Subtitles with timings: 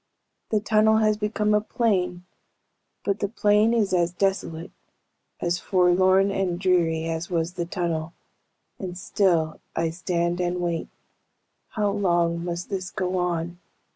[0.49, 2.25] The tunnel has become a plain,
[3.03, 4.71] but the plain is as desolate,
[5.39, 8.13] as forlorn and dreary as was the tunnel,
[8.79, 10.87] and still I stand and wait.
[11.73, 13.59] How long must this go on?"